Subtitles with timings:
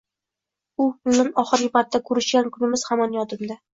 [0.85, 3.59] U bilan oxirgi marta koʻrishgan kunimiz hamon yodimda.